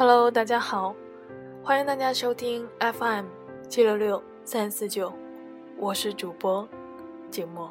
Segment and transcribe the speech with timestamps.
[0.00, 0.96] Hello，大家好，
[1.62, 3.26] 欢迎大家收听 FM
[3.68, 5.12] 七六六三四九，
[5.76, 6.66] 我是主播
[7.30, 7.70] 景墨。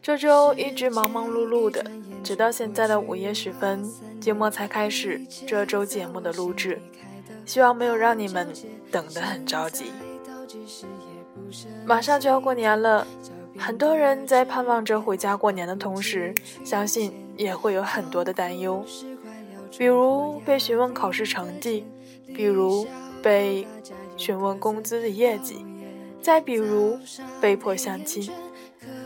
[0.00, 1.84] 这周一直忙忙碌碌的，
[2.22, 3.84] 直到现在的午夜时分，
[4.20, 6.80] 景墨才开始这周节目的录制。
[7.44, 8.52] 希望没有让你们
[8.92, 9.86] 等得很着急。
[11.84, 13.04] 马上就要过年了，
[13.60, 18.82] 很多人在盼望着回家过年的同时，相信也会有很多的担忧，
[19.76, 21.84] 比如被询问考试成绩，
[22.34, 22.86] 比如
[23.22, 23.68] 被
[24.16, 25.64] 询问工资的业绩，
[26.22, 26.98] 再比如
[27.38, 28.32] 被迫相亲，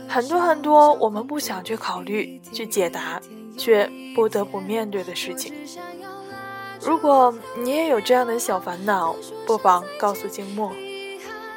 [0.08, 3.20] 很多很多我们不想去考虑、去解答，
[3.58, 5.52] 却不得不面对的事情。
[6.80, 9.16] 如果你也有这样的小烦恼，
[9.47, 10.70] 不妨告诉静默，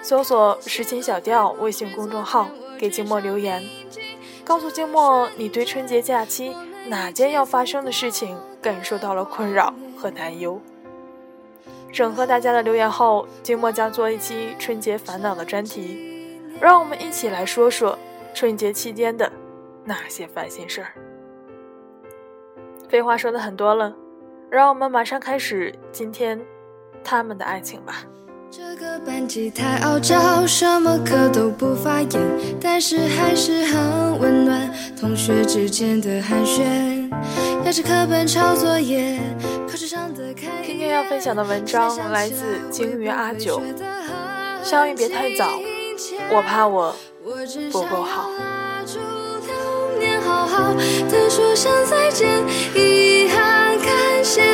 [0.01, 3.63] 搜索“实情小调”微信公众号，给静默留言，
[4.45, 6.55] 告诉静默你对春节假期
[6.87, 10.61] 哪件要发生的事情感受到了困扰和担忧。
[11.91, 17.97] 整合大家的留言后，静默将做一期春节烦恼的专题，让我们一起来说说
[18.33, 19.31] 春节期间的
[19.83, 20.93] 那些烦心事儿。
[22.87, 23.95] 废话说的很多了。
[24.49, 26.39] 让我们马上开始今天
[27.03, 28.05] 他们的爱情吧。
[28.49, 32.21] 这个班级太傲娇，什么课都不发言，
[32.61, 34.73] 但是还是很温暖。
[34.99, 37.09] 同学之间的寒暄，
[37.65, 39.19] 压着课本抄作业，
[39.69, 40.63] 考试上的开。
[40.65, 43.61] 今天要分享的文章来自鲸鱼阿九。
[44.63, 45.49] 相遇别太早，
[46.31, 46.95] 我怕我
[47.71, 48.29] 不够好。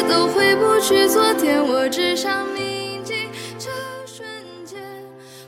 [0.08, 2.73] 都回不去昨天，我只想铭。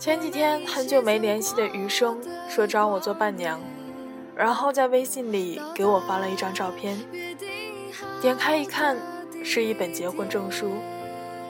[0.06, 3.60] 前几天很久没联系的余生说找我做伴娘，
[4.36, 6.96] 然后在微信里给我发了一张照片。
[8.22, 8.96] 点开一看，
[9.44, 10.74] 是一本结婚证书。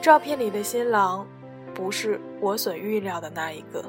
[0.00, 1.26] 照片里的新郎
[1.74, 3.84] 不是我所预料的那一个。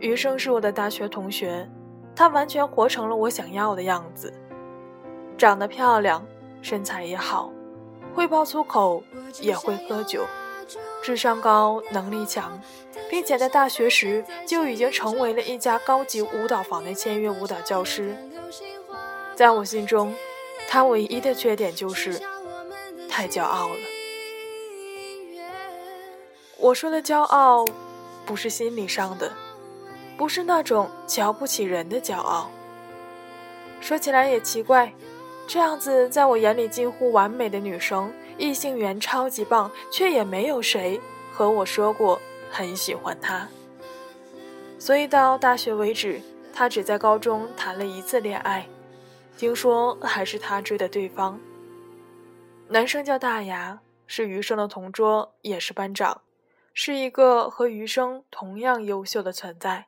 [0.00, 1.70] 余生是我的大学同学，
[2.16, 4.32] 他完全活成了我想要的样子，
[5.38, 6.20] 长得漂亮。
[6.62, 7.52] 身材也好，
[8.12, 9.04] 会爆粗口，
[9.40, 10.24] 也会喝酒，
[11.02, 12.60] 智商高，能力强，
[13.08, 18.16] 并且在大学时就已经成为了一家高级舞蹈房的签约舞蹈教师。
[19.34, 20.14] 在我心中，
[20.68, 22.20] 他唯一的缺点就是
[23.08, 23.76] 太骄傲了。
[26.58, 27.64] 我说的骄傲，
[28.24, 29.32] 不是心理上的，
[30.16, 32.50] 不是那种瞧不起人的骄傲。
[33.80, 34.92] 说起来也奇怪。
[35.48, 41.00] 这样子，在我眼里近乎完美的女生，异性缘超级棒，却也没有谁
[41.32, 42.20] 和我说过
[42.50, 43.48] 很喜欢他。
[44.78, 46.20] 所以到大学为止，
[46.52, 48.68] 他只在高中谈了一次恋爱，
[49.36, 51.38] 听说还是他追的对方。
[52.68, 56.20] 男生叫大牙，是余生的同桌，也是班长，
[56.74, 59.86] 是一个和余生同样优秀的存在。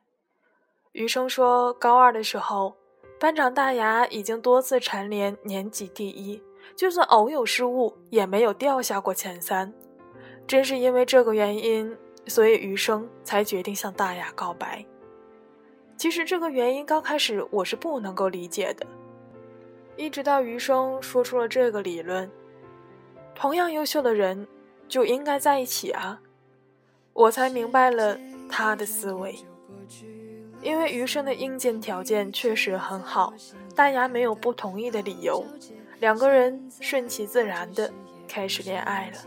[0.93, 2.75] 余生说，高二的时候。
[3.19, 6.41] 班长大牙已经多次蝉联年级第一，
[6.75, 9.73] 就算偶有失误，也没有掉下过前三。
[10.47, 11.95] 正是因为这个原因，
[12.27, 14.83] 所以余生才决定向大牙告白。
[15.97, 18.87] 其实这个原因刚开始我是不能够理解的，
[19.97, 22.31] 一直到余生说出了这个理论：
[23.35, 24.47] 同样优秀的人
[24.87, 26.19] 就应该在一起啊，
[27.13, 28.17] 我才明白了
[28.49, 29.35] 他的思维。
[30.61, 33.33] 因为余生的硬件条件确实很好，
[33.75, 35.45] 大牙没有不同意的理由，
[35.99, 37.91] 两个人顺其自然的
[38.27, 39.17] 开始恋爱了。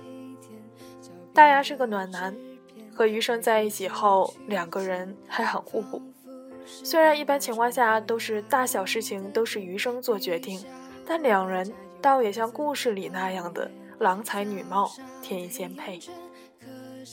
[1.34, 2.34] 大牙是个暖男，
[2.94, 6.00] 和余生在一起后，两个人还很互补。
[6.65, 10.65] 虽然一般情况下都是大小事情都是余生做决定，
[11.06, 14.91] 但两人倒也像故事里那样的郎才女貌，
[15.21, 15.98] 天仙配。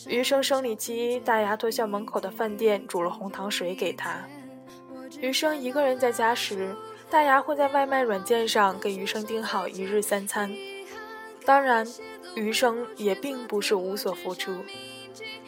[0.07, 4.23] 余生生理期，大牙托校门口的饭店煮了红糖水给他。
[5.19, 6.75] 余生一个人在家时，
[7.09, 10.51] 大牙会在外卖软件上给余生订好一日三餐。
[11.43, 11.85] 当然，
[12.35, 14.53] 余生也并不是无所付出。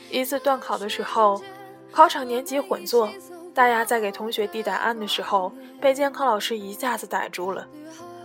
[0.09, 1.39] 一次段考的时候，
[1.91, 3.07] 考场年级混坐，
[3.53, 7.67] 大牙在给同学递答案的时候，被监考老师一下子逮住了。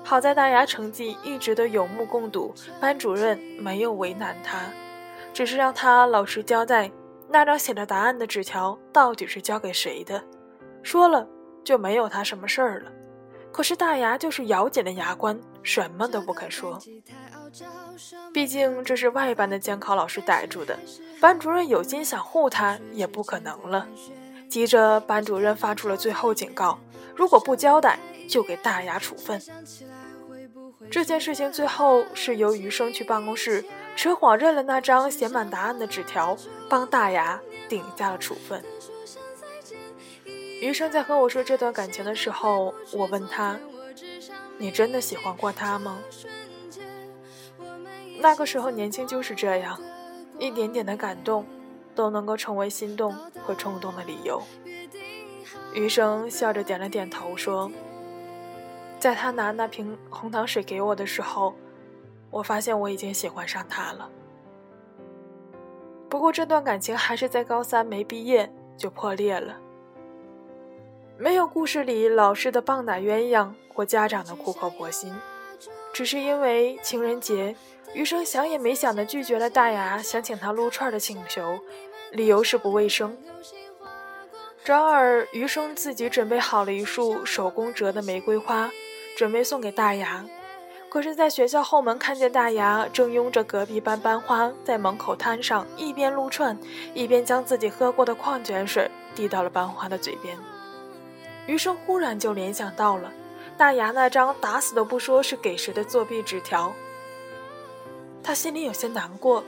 [0.02, 4.60] 好在大牙成绩一直都有目共睹，班主任没有为难他。
[5.34, 6.90] 只是让他老实交代，
[7.28, 10.22] 那张写着答案的纸条到底是交给谁的？
[10.82, 11.28] 说了
[11.62, 12.92] 就没有他什么事儿了。
[13.56, 16.78] 可是大牙就是咬紧了牙关，什么都不肯说。
[18.30, 20.78] 毕竟这是外班的监考老师逮住的，
[21.22, 23.88] 班主任有心想护他也不可能了。
[24.46, 26.78] 急着班主任发出了最后警告：
[27.14, 27.98] 如果不交代，
[28.28, 29.40] 就给大牙处分。
[30.90, 33.64] 这件事情最后是由余生去办公室，
[33.96, 36.36] 扯谎认了那张写满答案的纸条，
[36.68, 38.62] 帮大牙顶下了处分。
[40.60, 43.58] 余生在和我说这段感情的时候，我问他
[44.58, 45.98] ：“你真的喜欢过他吗？”
[48.18, 49.78] 那个时候年轻就是这样，
[50.38, 51.44] 一点点的感动，
[51.94, 54.42] 都能够成为心动和冲动的理由。
[55.74, 57.70] 余生笑着点了点头，说。
[58.98, 61.54] 在他拿那瓶红糖水给我的时候，
[62.30, 64.10] 我发现我已经喜欢上他了。
[66.08, 69.54] 不过这段感情还是在高三没毕业就破裂了。
[71.18, 75.14] 没有故事里老师的棒打鸳鸯或家长的苦口婆心，
[75.92, 77.56] 只是因为情人节，
[77.94, 81.58] 余生想也没想的拒绝了大牙想请他撸串的请求，
[82.12, 83.16] 理由是不卫生。
[84.62, 88.70] 转而余生自己准备好了一束手工折的玫瑰花。
[89.16, 90.26] 准备送给大牙，
[90.90, 96.58] 可是，在学校后门看见大牙正拥着隔壁班班花在门口摊上，一边撸串，
[96.92, 100.36] 一边将自己喝过的矿泉水递到了班花的嘴边。
[101.46, 103.12] 余生忽然就联想到了
[103.56, 106.72] 大牙那张打死都不说是给谁的作弊纸条，
[108.22, 109.44] 他心里有些难过，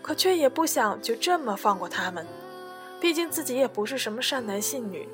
[0.00, 2.26] 可却也不想就这么放过他们，
[3.00, 5.08] 毕竟自己也不是什么善男信女。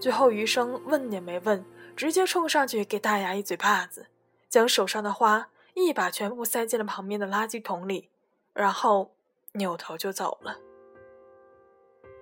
[0.00, 1.64] 最后，余生问也没问。
[1.94, 4.06] 直接冲上去给大牙一嘴巴子，
[4.48, 8.08] 将手上的花一把全部塞进了旁边的垃圾桶里，
[8.54, 9.12] 然后
[9.52, 10.56] 扭头就走了。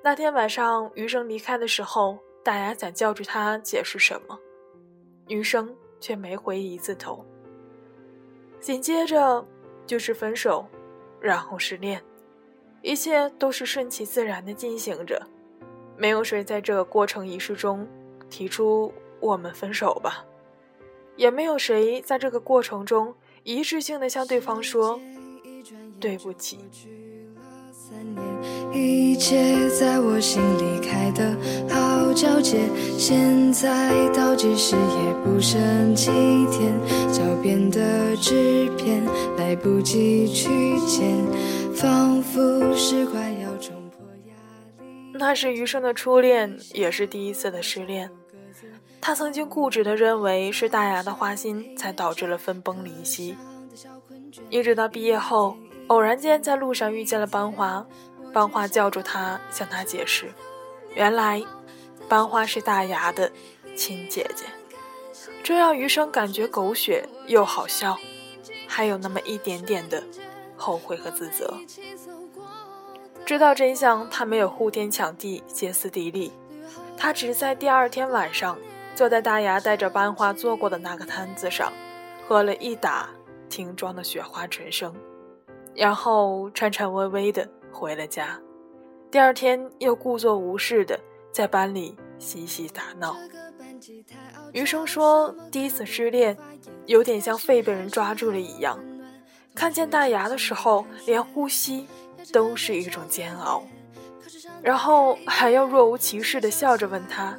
[0.02, 4.38] 那天晚上，余生离开的时候，大牙想叫住他解释什么，
[5.28, 7.24] 余生却没回一次头。
[8.60, 9.46] 紧接着
[9.86, 10.66] 就是分手，
[11.20, 12.02] 然后失恋，
[12.82, 15.20] 一切都是顺其自然的进行着，
[15.96, 17.86] 没有谁在这个过程仪式中
[18.28, 18.92] 提出。
[19.22, 20.24] 我们分手吧，
[21.14, 24.98] 也没有谁在这个过程中一致性的向对方说
[26.00, 26.58] 对不起。
[28.72, 31.36] 一切在我心里开的
[31.68, 32.58] 好皎洁，
[32.96, 36.10] 现在倒计时也不剩几
[36.50, 36.72] 天，
[37.12, 39.04] 脚边的纸片
[39.36, 41.16] 来不及去捡，
[41.74, 42.40] 仿佛
[42.74, 44.34] 是快要冲破压
[44.72, 45.18] 力。
[45.18, 48.10] 那是余生的初恋，也是第一次的失恋。
[49.00, 53.34] 他曾经固执地认为是大牙的花心才导致了分崩离析，
[54.48, 55.56] 一直到毕业后，
[55.86, 57.84] 偶然间在路上遇见了班花，
[58.32, 60.32] 班花叫住他，向他解释，
[60.94, 61.42] 原来
[62.08, 63.30] 班花是大牙的
[63.76, 64.44] 亲姐姐，
[65.42, 67.96] 这让余生感觉狗血又好笑，
[68.66, 70.02] 还有那么一点点的
[70.56, 71.54] 后悔和自责。
[73.24, 76.32] 知道真相，他没有呼天抢地、歇斯底里，
[76.96, 78.58] 他只是在第二天晚上。
[78.92, 81.72] 坐在大牙带着班花坐过的那个摊子上，
[82.28, 83.08] 喝了一打
[83.48, 84.94] 瓶装的雪花纯生，
[85.74, 88.40] 然后颤颤巍巍的回了家。
[89.10, 90.98] 第二天又故作无事的
[91.32, 93.16] 在班里嬉戏打闹。
[94.52, 96.36] 余生说，第一次失恋，
[96.86, 98.78] 有点像肺被人抓住了一样，
[99.54, 101.86] 看见大牙的时候，连呼吸
[102.32, 103.62] 都是一种煎熬，
[104.62, 107.38] 然后还要若无其事的笑着问他：“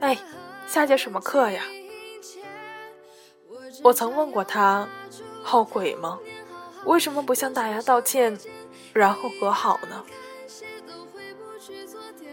[0.00, 0.16] 哎。”
[0.64, 1.64] 下节什么课呀？
[3.82, 4.88] 我曾问过他，
[5.42, 6.18] 后悔吗？
[6.86, 8.38] 为什么不向大牙道歉，
[8.92, 10.04] 然后和好呢？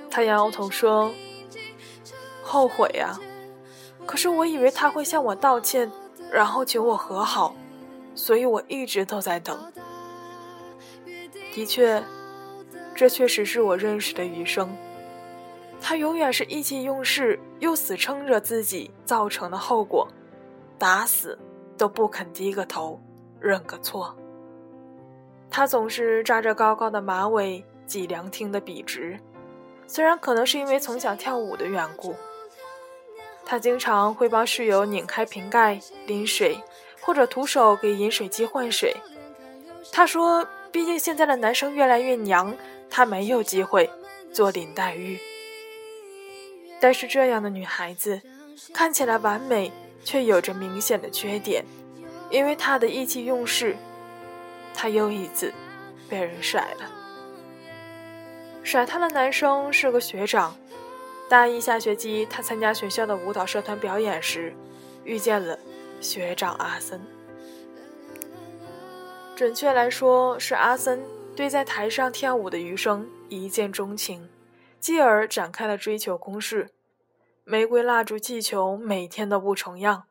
[0.09, 1.13] 他摇摇头说
[2.43, 3.19] ：“后悔呀，
[4.05, 5.91] 可是我以为他会向我道歉，
[6.31, 7.55] 然后求我和好，
[8.15, 9.71] 所以我一直都在等。
[11.53, 12.03] 的确，
[12.95, 14.69] 这确实是我认识的余生。”
[15.81, 20.05] 他永远是意气用事，又死撑着自己造成的后果，
[20.77, 21.39] 打死
[21.77, 22.99] 都不肯低个头
[23.39, 24.13] 认个错。
[25.51, 29.19] 他总是扎着高高的马尾，脊梁挺得笔直，
[29.87, 32.15] 虽然可能是因为从小跳舞的缘故。
[33.45, 36.57] 他经常会帮室友拧开瓶盖拎水，
[37.01, 38.95] 或者徒手给饮水机换水。
[39.91, 42.55] 他说：“毕竟现在的男生越来越娘，
[42.91, 43.89] 他没有机会
[44.31, 45.17] 做林黛玉。”
[46.79, 48.21] 但是这样的女孩子，
[48.71, 49.71] 看起来完美，
[50.05, 51.65] 却有着明显的缺点，
[52.29, 53.75] 因为她的意气用事，
[54.81, 55.53] 他又一次
[56.07, 56.89] 被人甩了。
[58.63, 60.55] 甩他的男生是个学长，
[61.29, 64.55] 大一下学期，他参加学校的舞蹈社团表演时，
[65.03, 65.59] 遇见了
[65.99, 67.01] 学长阿森。
[69.35, 71.03] 准确来说，是阿森
[71.35, 74.29] 对在台上跳舞的余生一见钟情。
[74.79, 76.69] 继而展开了追求攻势。
[77.43, 80.05] 玫瑰蜡烛气球每天都不重样，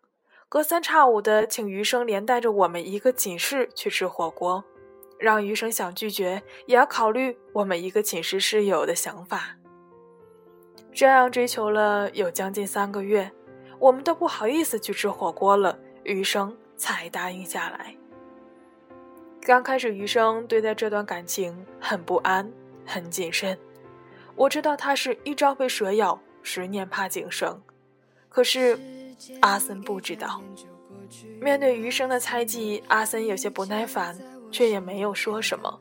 [0.50, 4.64] 隔三差五的请余生连带着我们一个寝室去吃火锅，
[5.18, 9.56] 让余生想拒绝也要考虑我们一个寝室室友的想法。
[10.90, 13.30] 这样追求了有将近三个月，
[13.78, 17.94] 我们都不好意思去吃火锅了，余生才答应下来。
[19.42, 22.50] 刚开始，余生对待这段感情很不安，
[22.86, 23.56] 很谨慎。
[24.34, 26.18] 我知道他是一朝被蛇咬。
[26.40, 27.60] 十年怕井绳，
[28.30, 28.78] 可是
[29.40, 30.42] 阿森不知道。
[31.40, 34.16] 面对余生的猜忌，阿森有些不耐烦，
[34.50, 35.80] 却也没有说什么，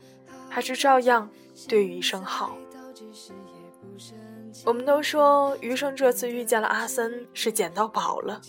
[0.50, 1.29] 还是照样
[1.67, 2.58] 对余生好。
[4.65, 8.41] 我们都说余生这次遇见了阿森是捡到宝了，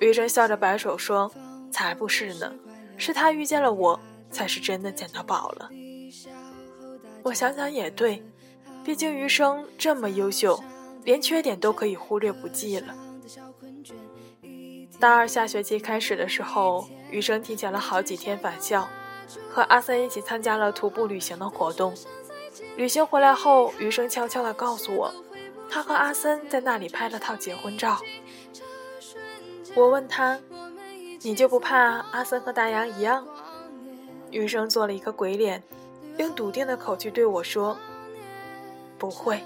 [0.00, 1.30] 余生笑着摆手说
[1.70, 2.52] ：“才不是呢，
[2.96, 3.98] 是他遇见了我，
[4.30, 5.70] 才是真的捡到宝了。”
[7.24, 8.22] 我想想也对，
[8.84, 10.58] 毕竟余生这么优秀。
[11.04, 12.94] 连缺点都可以忽略不计了。
[15.02, 18.88] 大二下学期开始的时候，余生提前了好几天返校，
[19.50, 21.92] 和阿森一起参加了徒步旅行的活动。
[22.76, 25.12] 旅行回来后，余生悄悄地告诉我，
[25.68, 27.98] 他和阿森在那里拍了套结婚照。
[29.74, 30.38] 我问他
[31.22, 31.76] ：“你就不怕
[32.12, 33.26] 阿森和大洋一样？”
[34.30, 35.60] 余生做了一个鬼脸，
[36.18, 37.76] 用笃定的口气对我说
[38.98, 39.42] ：“不会。”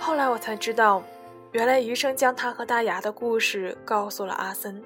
[0.00, 1.02] 后来我才知道，
[1.52, 4.82] 原来余生将他和大牙的故事告诉了阿森。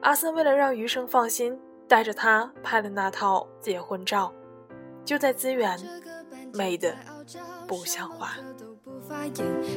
[0.00, 1.56] 阿森为了让余生放心，
[1.88, 4.32] 带着他拍了那套结婚照，
[5.04, 5.78] 就在资源，
[6.52, 6.92] 美的
[7.68, 8.32] 不像话。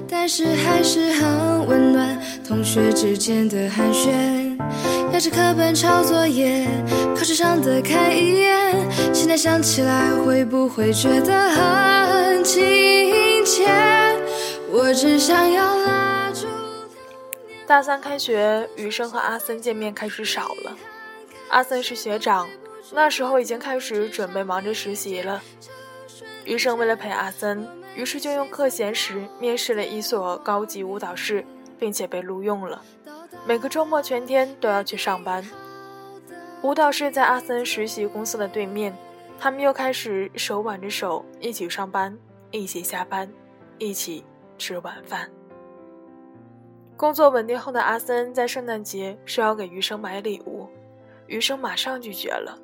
[0.07, 4.57] 但是还是很温暖，同学之间的寒暄，
[5.11, 6.67] 压着课本抄作业，
[7.15, 9.13] 考试上的看一眼。
[9.13, 13.65] 现在想起来，会不会觉得很亲切？
[14.77, 16.47] 我只想要拉住
[17.65, 20.77] 大三开学，余生和阿森见面开始少了。
[21.49, 22.45] 阿森是学长，
[22.91, 25.41] 那时候已经开始准备忙着实习了。
[26.43, 27.65] 余生为了陪阿森，
[27.95, 31.45] 于是就用课闲时面试了一所高级舞蹈室，
[31.79, 32.81] 并且被录用了。
[33.47, 35.41] 每个周末全天都要去上班。
[36.63, 38.93] 舞蹈室在阿森实习公司的对面，
[39.39, 42.17] 他们又开始手挽着手一起上班，
[42.51, 43.31] 一起下班，
[43.77, 44.21] 一起。
[44.57, 45.29] 吃晚饭。
[46.97, 50.69] 工作稳定后的阿森在圣诞节说要给余生买礼物，
[51.27, 52.57] 余生马上拒绝了。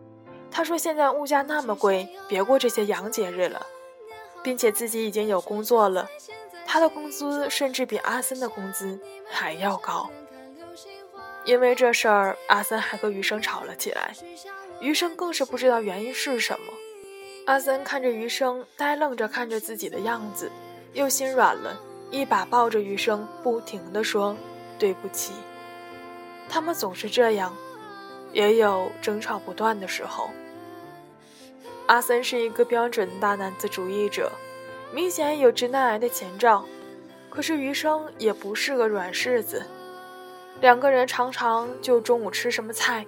[0.50, 3.66] 他说：“现在物价那么贵，别过这些洋节日了，
[4.44, 6.10] 并且自己已经有工作了，
[6.66, 10.10] 他的工资甚至比阿森的工资还要高。”
[11.44, 14.14] 因为这事儿，阿森还和余生吵了起来。
[14.80, 16.74] 余生更是不知道原因是什么。
[17.48, 20.52] 阿森看着余生呆愣着看着自己的样子。
[20.94, 21.80] 又心软了，
[22.10, 24.36] 一把抱着余生，不停地说
[24.78, 25.34] ：“对不起。”
[26.50, 27.56] 他们总是这样，
[28.34, 30.30] 也有争吵不断的时候。
[31.88, 34.32] 阿森是一个标准的大男子主义者，
[34.94, 36.66] 明显有直男癌的前兆。
[37.30, 39.66] 可是余生也不是个软柿子，
[40.60, 43.06] 两个人常常就中午吃什么菜，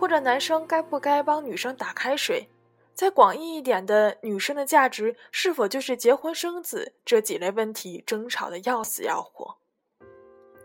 [0.00, 2.48] 或者男生该不该帮女生打开水。
[2.96, 9.58] 再广义一点的，女生的价值是否就是结婚生子这几类问题争吵的要死要活，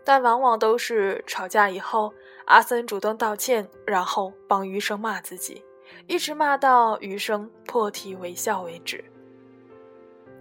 [0.02, 2.14] 但往往都是吵架以后，
[2.46, 5.62] 阿森主动道歉，然后帮余生骂自己，
[6.06, 9.04] 一直骂到余生破涕为笑为止。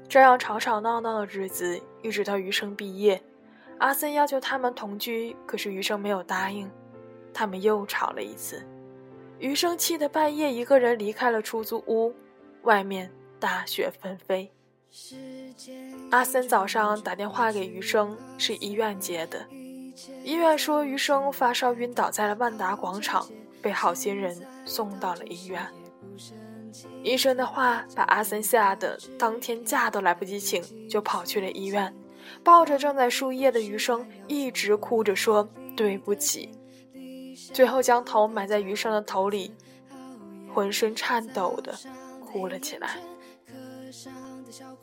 [0.08, 3.22] 这样吵吵闹闹的日子一直到余生毕业，
[3.80, 6.72] 阿森要求他们同居，可是余生没有答应，
[7.34, 8.66] 他们又吵了一次。
[9.42, 12.14] 余生气得半夜一个人离开了出租屋，
[12.62, 14.52] 外面大雪纷飞。
[16.12, 19.44] 阿森早上打电话给余生，是医院接的。
[20.24, 23.28] 医院说余生发烧晕倒在了万达广场，
[23.64, 25.66] 被好心人送到了医院。
[27.04, 31.92] 医生的话把阿森吓得当天假都来不及请，就跑去了医院，
[32.44, 36.52] 抱着正在输液的余生，一直哭着说对不起。
[37.54, 39.54] 最后将头埋在余生的头里，
[40.54, 41.78] 浑身颤抖的
[42.26, 42.98] 哭了起来。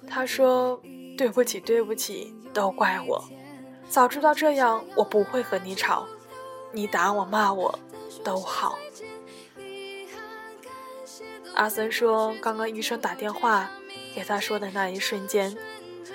[0.06, 0.80] 他说
[1.16, 3.24] ：“对不起，对不起，都怪我。
[3.88, 6.06] 早知道这样，我不会和你吵。
[6.72, 7.78] 你打我骂我，
[8.22, 8.78] 都好。”
[11.56, 13.70] 阿森说：“刚刚医生打电话
[14.14, 15.56] 给他说的那一瞬间，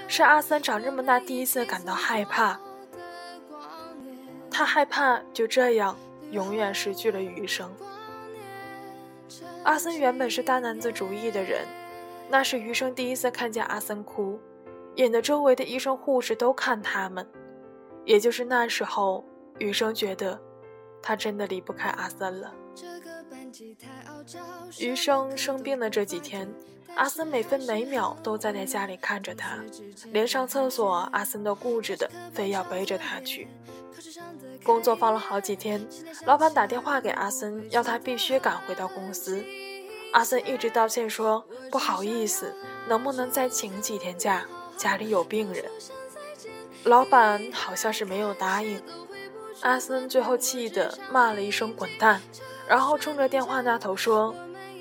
[0.08, 2.60] 是阿森长这么大第一次感到害怕。
[4.52, 5.98] 他害怕就这样。”
[6.34, 7.72] 永远失去了余生。
[9.64, 11.66] 阿森原本是大男子主义的人，
[12.30, 14.40] 那是余生第一次看见阿森哭，
[14.96, 17.26] 引得周围的医生护士都看他们。
[18.04, 19.24] 也就是那时候，
[19.60, 20.38] 余生觉得
[21.02, 22.54] 他真的离不开阿森了。
[24.80, 26.52] 余生生病的这几天，
[26.96, 29.60] 阿森每分每秒都在在家里看着他，
[30.12, 33.48] 连上厕所，阿森都固执的非要背着他去。
[34.64, 35.86] 工作放了好几天，
[36.26, 39.44] 老板打电话给阿森，要他必须赶回到公司。
[40.14, 42.54] 阿森一直道歉说不好意思，
[42.88, 44.46] 能不能再请几天假？
[44.78, 45.66] 家里有病人。
[46.84, 48.82] 老板好像是没有答应。
[49.62, 52.22] 阿森最后气得骂了一声“滚蛋”，
[52.68, 54.34] 然后冲着电话那头说：“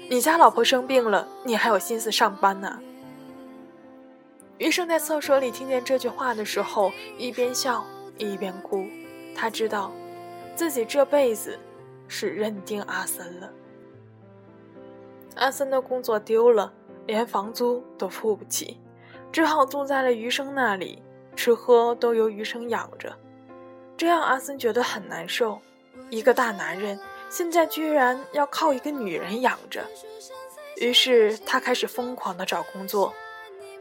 [0.09, 2.81] 你家老婆生病了，你还有心思上班呢？”
[4.59, 7.85] 余生在厕所里听见这句话的时候，一边笑
[8.19, 8.87] 一边哭。
[9.35, 9.91] 他知道，
[10.55, 11.59] 自己这辈子
[12.07, 13.51] 是认定阿森了。
[15.35, 16.73] 阿森的工作丢了，
[17.07, 18.79] 连房租都付不起，
[19.33, 21.03] 只好住在了余生那里，
[21.35, 23.13] 吃喝都由余生养着。
[23.97, 25.61] 这让，阿森觉得很难受。
[26.11, 26.99] 一个大男人
[27.33, 29.83] 现在居然要靠一个女人养着，
[30.77, 33.15] 于是他开始疯狂的找工作。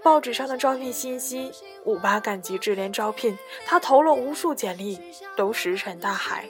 [0.02, 1.52] 报纸上的招聘信息，
[1.84, 4.98] 五八赶集智联招聘，他投了无数简历，
[5.36, 6.48] 都石沉大海。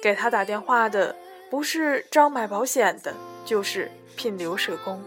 [0.00, 1.14] 给他打电话的
[1.50, 3.12] 不是招买保险的，
[3.44, 5.02] 就是聘流水工。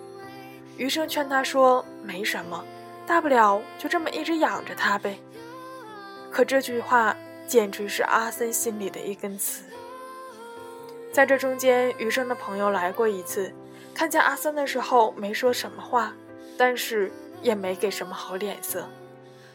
[0.75, 2.61] 余生劝他说：“没什么，
[3.07, 5.17] 大不了就这么一直养着他呗。”
[6.29, 7.15] 可这句话
[7.47, 9.63] 简直是阿森心里的一根刺。
[11.13, 13.53] 在这中间，余生的朋友来过一次，
[13.93, 16.13] 看见阿森的时候没说什么话，
[16.57, 17.09] 但是。
[17.41, 18.87] 也没给什么好脸色，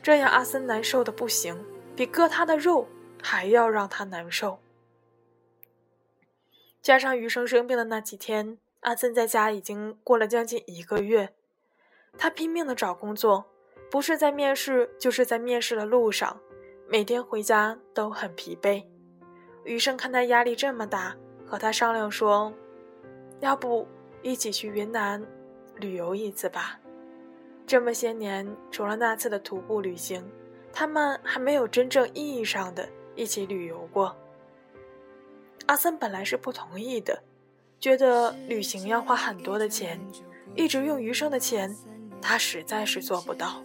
[0.03, 1.59] 这样阿森难受的不行，
[1.97, 2.87] 比割他的肉
[3.23, 4.59] 还要让他难受。
[6.83, 11.31] 加上余生生病的那几天，阿森在家已经过了将近一个月。
[12.19, 13.47] 他拼命的找工作，
[13.91, 16.39] 不是在面试，就是在面试的路上，
[16.91, 18.85] 每天回家都很疲惫。
[19.65, 21.17] 余生看他压力这么大，
[21.49, 22.53] 和他商量说
[23.41, 23.87] ：“要不
[24.23, 25.25] 一起去云南
[25.77, 26.79] 旅游一次吧。”
[27.67, 30.23] 这么些年，除了那次的徒步旅行，
[30.73, 34.15] 他们还没有真正意义上的一起旅游过。
[35.67, 37.23] 阿森本来是不同意的，
[37.79, 40.01] 觉得旅行要花很多的钱，
[40.55, 41.75] 一直用余生的钱，
[42.23, 43.63] 他实在是做不到。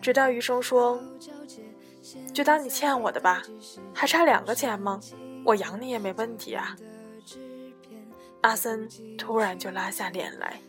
[0.00, 1.00] 直到余生说
[2.32, 3.42] ：“就当你欠我的吧，
[3.92, 5.00] 还差两个钱吗？
[5.44, 6.76] 我养你也没问题啊。”
[8.42, 10.60] 阿森突然就拉下脸来。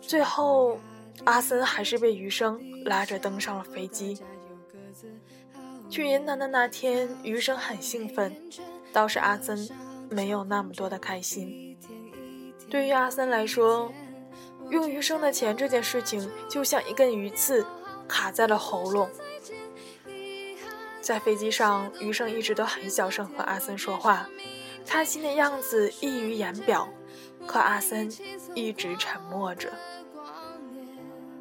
[0.00, 0.78] 最后，
[1.24, 4.20] 阿森还是被余生拉着登上了飞机。
[5.90, 8.34] 去云南的那天，余生很兴奋，
[8.92, 9.68] 倒是阿森
[10.10, 11.76] 没有那么多的开心。
[12.70, 13.92] 对于阿森来说，
[14.70, 17.64] 用余生的钱这件事情就像一根鱼刺，
[18.08, 19.08] 卡在了喉咙。
[21.04, 24.26] 在飞机上，余生一直都很小声和阿森说话，
[24.86, 26.88] 开心的样子溢于言表，
[27.46, 28.10] 可阿森
[28.54, 29.70] 一直沉默着。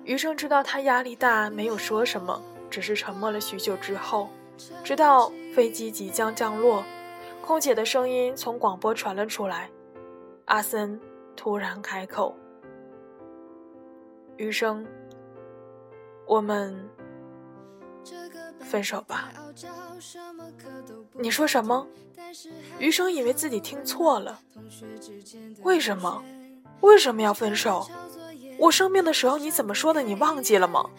[0.03, 4.27] 余生知道他压力大，没有说什么，只是沉默了许久之后，
[4.83, 6.83] 直到飞机即将降落，
[7.41, 9.69] 空姐的声音从广播传了出来，
[10.43, 10.99] 阿森
[11.37, 12.35] 突然开口
[14.35, 14.85] ：“余生，
[16.27, 16.77] 我们
[18.61, 19.31] 分手吧。”
[21.13, 21.87] 你说什么？
[22.79, 24.39] 余生以为自己听错了。
[25.61, 26.23] 为什么？
[26.81, 27.87] 为什么要分手？
[28.59, 30.01] 我生病的时候你怎么说的？
[30.01, 30.89] 你忘记了吗？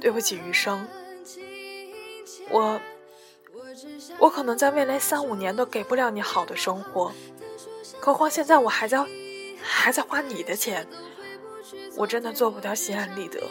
[0.00, 0.86] 对不起，余生，
[2.50, 2.80] 我
[4.18, 7.12] 我可能在未来三五年都给不了你好的生活，
[8.00, 9.04] 何况现在我还在
[9.60, 10.86] 还在花你的钱，
[11.96, 13.42] 我真的做不到心安理得。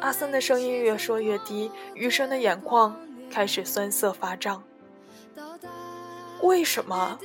[0.00, 2.96] 阿森的声音越说越低，余生的眼眶
[3.30, 4.62] 开始酸涩发胀。
[6.42, 7.18] 为什么？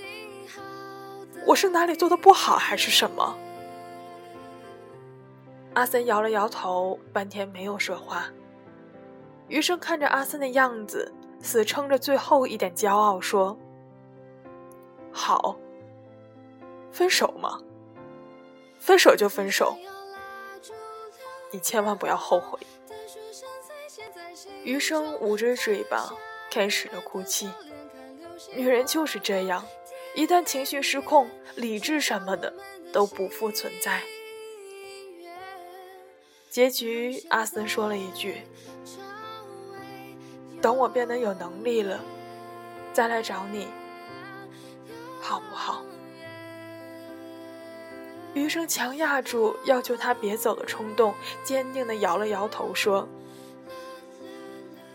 [1.46, 3.36] 我是哪里做的不好，还是什么？
[5.76, 8.26] 阿森摇了摇头，半天没有说话。
[9.48, 13.56] 余生看着阿森的样子，死撑着最后一点骄傲，说
[15.14, 15.56] ：“好，
[16.92, 17.60] 分手嘛，
[18.80, 19.78] 分手就分手，
[21.54, 22.60] 你千万不要后悔。”
[24.66, 26.14] 余生捂着嘴巴，
[26.52, 27.50] 开始了哭泣。
[28.56, 29.66] 女人就是这样。
[30.16, 32.54] 一旦情绪失控，理智什么的
[32.92, 34.02] 都不复存在。
[36.50, 38.44] 结局，阿森说了一句
[40.62, 42.00] ：“等我变得有能力了，
[42.94, 43.68] 再来找你，
[45.20, 45.84] 好不好？”
[48.34, 53.08] 余生强压住要求他别走的冲动，坚定地摇了摇头，说：“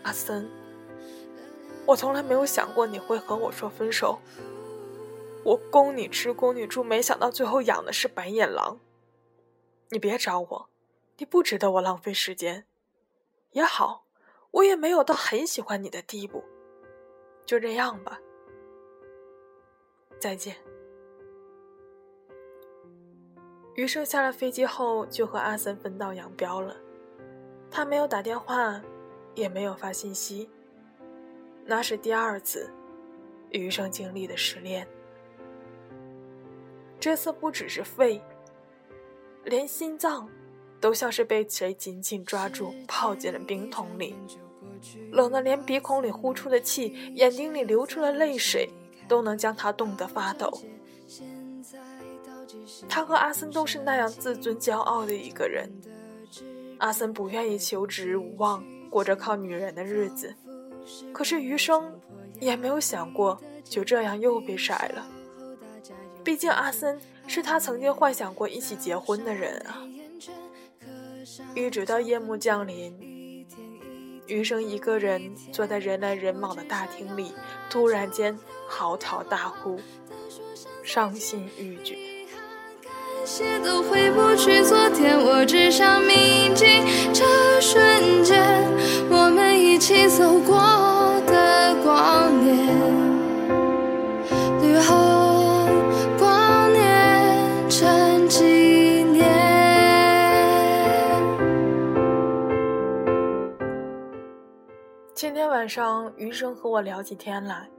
[0.03, 0.49] 阿森，
[1.85, 4.19] 我从来没有想过你会和我说分手。
[5.45, 8.77] 我供你吃，供你住，没想到最后养的是白眼狼。
[9.89, 10.69] 你别找我，
[11.17, 12.65] 你不值得我浪费时间。
[13.51, 14.03] 也好，
[14.51, 16.43] 我也没有到很喜欢你的地步。
[17.45, 18.19] 就这样吧，
[20.19, 20.57] 再见。”
[23.75, 26.75] 余生下了飞机后就和阿森分道扬镳了，
[27.71, 28.81] 他没有打电话，
[29.35, 30.49] 也没有发信息。
[31.65, 32.69] 那是第二次
[33.51, 34.85] 余生经历的失恋，
[36.99, 38.21] 这次不只是肺，
[39.45, 40.27] 连心脏
[40.81, 44.15] 都像是被谁紧紧抓住，泡进了冰桶里，
[45.11, 48.67] 冷得连鼻孔里呼出的气、眼睛里流出的泪水
[49.07, 50.51] 都能将他冻得发抖。
[52.87, 55.69] 他和阿森都是那样自尊骄傲的一个人。
[56.77, 60.33] 阿森不愿意求职无望，过着靠女人的日子，
[61.11, 61.99] 可是余生
[62.39, 65.05] 也没有想过就这样又被甩了。
[66.23, 69.83] 毕竟阿森是他曾经幻想过一起结婚的人啊。
[71.53, 73.45] 一直到夜幕降临，
[74.25, 77.33] 余生一个人坐在人来人往的大厅里，
[77.69, 79.79] 突然间嚎啕大哭，
[80.83, 81.97] 伤心欲绝。
[83.25, 86.65] 些都回不去昨天，我只想铭记
[87.13, 87.25] 这
[87.61, 88.65] 瞬间，
[89.09, 90.55] 我们一起走过
[91.27, 92.67] 的光年，
[94.61, 95.67] 绿红
[96.17, 98.45] 光年成纪
[99.03, 99.29] 念。
[105.13, 107.69] 今天晚上，余生和我聊起天来，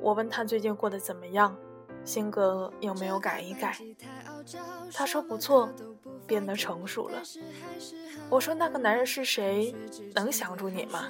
[0.00, 1.56] 我问他最近过得怎么样，
[2.04, 3.76] 性格有没有改一改。
[4.92, 5.68] 他说不错，
[6.26, 7.22] 变得成熟了。
[8.30, 9.74] 我说那个男人是谁？
[10.14, 11.08] 能想住你吗？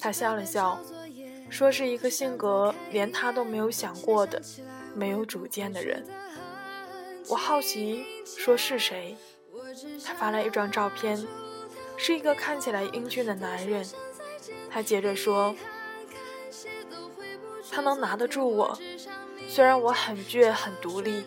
[0.00, 0.80] 他笑了笑，
[1.50, 4.40] 说是一个性格连他都没有想过的、
[4.94, 6.04] 没有主见的人。
[7.28, 9.16] 我好奇，说是谁？
[10.04, 11.24] 他发来一张照片，
[11.96, 13.86] 是一个看起来英俊的男人。
[14.68, 15.54] 他接着说，
[17.70, 18.76] 他能拿得住我，
[19.54, 21.22] 虽然我很倔、很独立。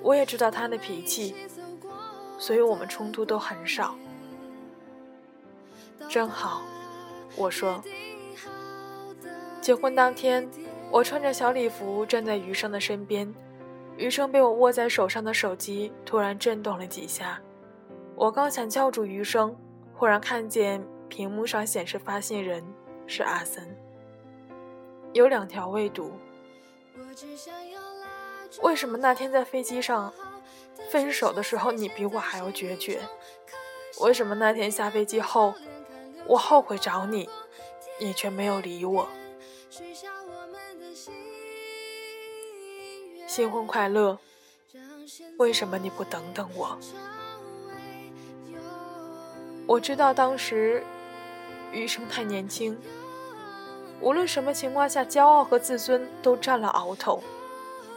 [0.00, 1.34] 我也知道他的脾气，
[2.38, 3.96] 所以我们冲突都很少。
[6.08, 6.62] 正好，
[7.34, 7.82] 我说，
[9.60, 10.48] 结婚当天，
[10.92, 13.34] 我穿着小礼服站在余生的身边，
[13.96, 17.40] 余生被我握在手上的手机突然震动了几下，
[18.14, 19.56] 我刚想叫住余生，
[19.92, 22.62] 忽然看见屏幕上显示发信人
[23.08, 23.76] 是阿森，
[25.12, 26.12] 有两条未读。
[28.62, 30.12] 为什么那天在飞机上
[30.90, 33.00] 分手的时候你比我还要决绝？
[34.00, 35.54] 为什么那天下飞机后
[36.26, 37.28] 我后悔找你，
[37.98, 39.08] 你却没有理我？
[43.26, 44.18] 新婚快乐！
[45.38, 46.78] 为什么你不等等我？
[49.66, 50.84] 我知道当时
[51.72, 52.78] 余生太年轻，
[54.00, 57.22] 无论什么情况下，骄傲和自尊都占了鳌头。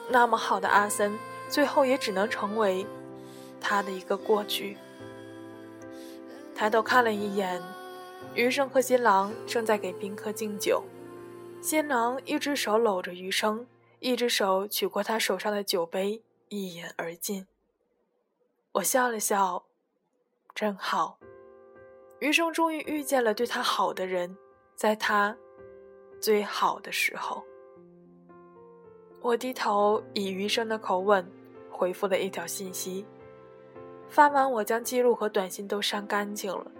[0.09, 1.17] 那么好的阿森，
[1.49, 2.85] 最后也只能成为
[3.61, 4.77] 他的一个过去。
[6.55, 7.61] 抬头看了一眼，
[8.33, 10.83] 余生和新郎正在给宾客敬酒，
[11.61, 13.67] 新郎一只手搂着余生，
[13.99, 17.45] 一只手取过他手上的酒杯，一饮而尽。
[18.73, 19.63] 我笑了笑，
[20.55, 21.19] 真好，
[22.19, 24.37] 余生终于遇见了对他好的人，
[24.75, 25.37] 在他
[26.19, 27.43] 最好的时候。
[29.21, 31.29] 我低头以余生的口吻
[31.69, 33.05] 回复了一条信息，
[34.07, 36.71] 发完我将记录和短信都删干净了，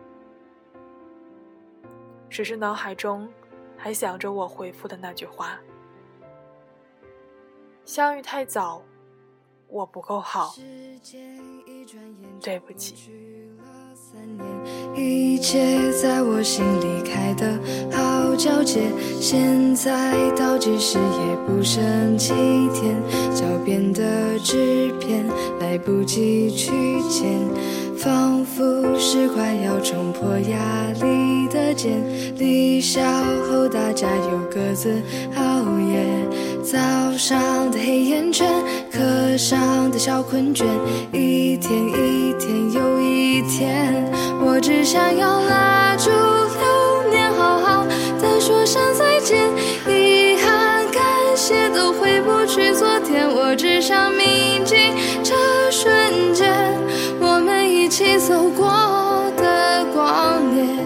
[2.30, 3.28] 只是脑海中
[3.76, 5.60] 还想着我回复的那句话：
[7.84, 8.82] 相遇太早，
[9.68, 10.54] 我不够好，
[12.42, 13.52] 对不起。
[15.40, 17.58] 一切在我心里开的
[17.94, 18.82] 好皎洁，
[19.22, 22.34] 现在倒计时也不剩几
[22.74, 23.02] 天，
[23.34, 24.04] 脚边的
[24.44, 25.26] 纸片
[25.62, 26.74] 来不及去
[27.10, 27.40] 捡，
[27.98, 32.04] 仿佛是快要冲破压力的茧。
[32.36, 33.00] 离校
[33.50, 35.02] 后大家又各自
[35.38, 36.06] 熬夜，
[36.62, 36.78] 早
[37.18, 38.46] 上的黑眼圈，
[38.92, 40.66] 课上的小困倦
[41.14, 44.04] 一天一天又一天
[44.42, 47.86] 我只想要拉住流年好好
[48.22, 49.50] 的说声再见
[49.88, 51.04] 遗憾感
[51.36, 54.76] 谢都回不去昨天我只想铭记
[55.24, 55.36] 这
[55.72, 56.76] 瞬间
[57.22, 58.66] 我们一起走过
[59.38, 60.80] 的光年。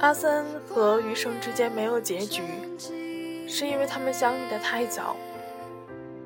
[0.00, 2.42] 阿森和余生之间没有结局。
[3.58, 5.16] 是因为他们相遇的太早，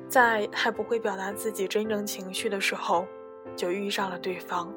[0.07, 3.07] 在还不会表达自己真正情绪的时候
[3.55, 4.71] 就遇上了对方。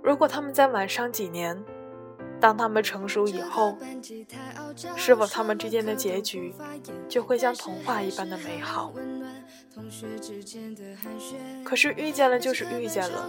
[0.00, 1.60] 如果他们再晚上几年，
[2.38, 3.76] 当他们成熟以后，
[4.94, 6.54] 是否他们之间的结局
[7.08, 8.94] 就会像童话一般的美好？
[11.64, 13.28] 可是遇见了就是遇见了，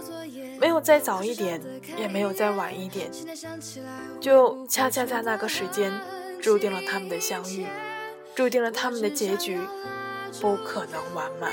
[0.60, 1.60] 没有再早一点，
[1.96, 3.10] 也没有再晚一点，
[4.20, 5.92] 就恰恰在那个时间，
[6.42, 7.66] 注定了他们的相遇，
[8.34, 9.58] 注定了他们的结局
[10.40, 11.52] 不可能完满。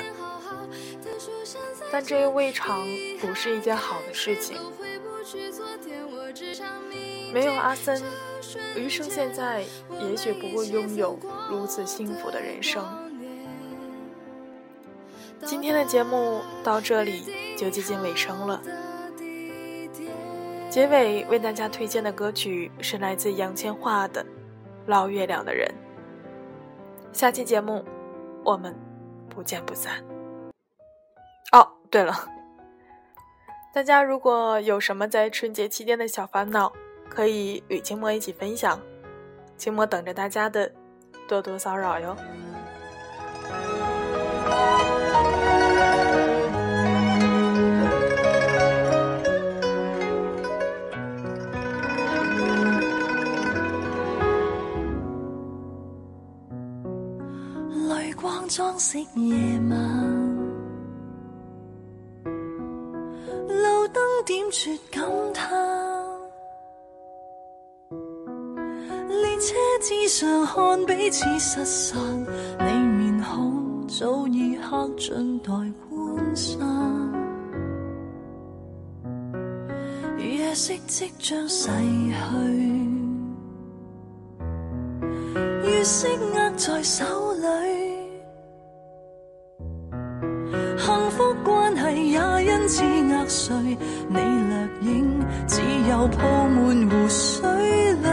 [1.91, 2.85] 但这又未尝
[3.19, 4.57] 不是一件好的事情。
[7.33, 8.01] 没有阿森，
[8.75, 9.63] 余生现在
[10.01, 11.19] 也许不会拥有
[11.49, 12.83] 如此幸福的人生。
[15.45, 18.61] 今天的节目到这里就接近尾声了。
[20.69, 24.23] 结尾为大家推荐的歌曲是来自杨千嬅的
[24.87, 25.67] 《捞月亮的人》。
[27.13, 27.85] 下期节目
[28.43, 28.75] 我们
[29.29, 30.03] 不见不散。
[31.51, 32.13] 哦，对了，
[33.73, 36.73] 大家如果有什么在春节期间的小烦恼，
[37.09, 38.79] 可以与静默一起分享，
[39.55, 40.71] 静默等着大家的
[41.27, 42.15] 多多骚扰哟。
[58.77, 59.35] 光装饰夜
[59.71, 59.79] 晚，
[63.47, 65.57] 路灯点缀感叹。
[69.39, 71.99] 车之上看彼此失散，
[72.59, 72.65] 你
[72.97, 75.53] 面孔早已刻进待
[75.89, 76.59] 观赏。
[80.17, 82.15] 夜色即将逝去，
[85.63, 87.96] 月色握在手里，
[92.67, 93.55] 似压碎
[94.09, 97.49] 你掠影只有铺满湖水
[97.93, 98.07] 里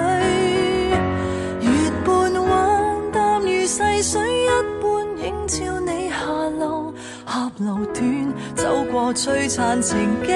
[1.60, 4.48] 月半弯淡如细水一
[4.80, 6.26] 般映照你下
[6.58, 6.94] 落
[7.26, 10.32] 峡路短走过璀璨情景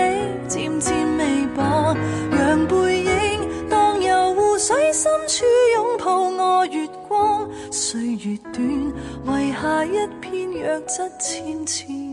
[0.48, 1.96] 渐渐微薄
[2.32, 5.44] 让背影荡游湖水深处
[5.76, 8.66] 拥抱我月光岁月短
[9.40, 12.07] 遗下一片弱质纤纤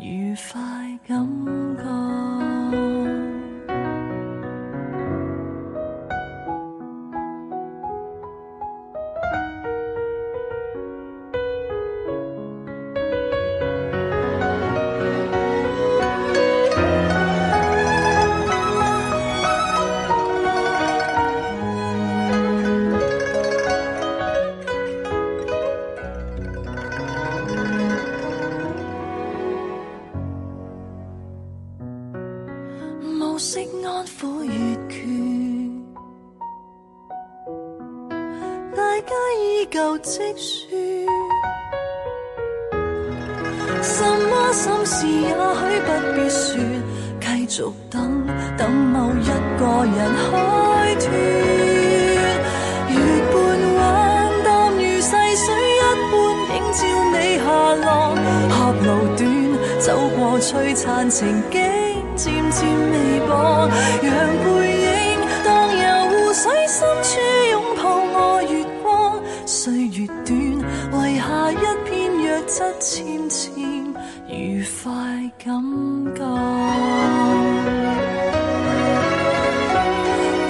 [0.00, 0.58] 愉快
[1.06, 1.26] 感
[1.76, 2.39] 觉。
[74.32, 74.92] 愉快
[75.44, 75.60] 感
[76.14, 76.22] 觉。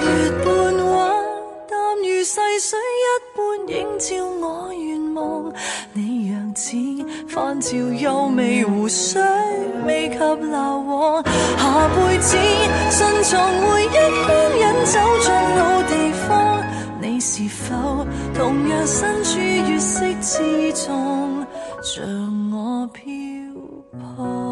[0.03, 0.45] 月半
[0.85, 0.99] 弯，
[1.67, 3.03] 淡如细水一
[3.35, 4.05] 般，映照
[4.39, 5.51] 我愿望。
[5.93, 6.77] 你样子
[7.27, 9.21] 泛照幽微湖水，
[9.85, 11.23] 未及流往。
[11.23, 12.37] 下辈子，
[12.91, 13.97] 顺从回忆牵
[14.59, 16.29] 引走进老地方。
[17.01, 21.45] 你是否同样身处月色之中，
[21.81, 22.03] 像
[22.51, 23.03] 我漂
[24.01, 24.50] 破